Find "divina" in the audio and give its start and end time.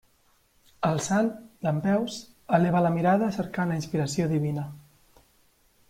4.37-4.69